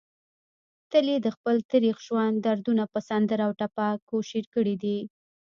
تل 0.91 1.05
يې 1.13 1.17
دخپل 1.27 1.55
تريخ 1.71 1.95
ژوند 2.07 2.35
دردونه 2.45 2.83
په 2.93 2.99
سندره 3.09 3.43
او 3.47 3.51
ټپه 3.59 3.87
کوشېر 4.09 4.45
کړي 4.55 4.75
دي 4.83 4.97